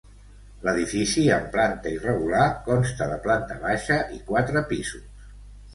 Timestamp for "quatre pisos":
4.33-5.27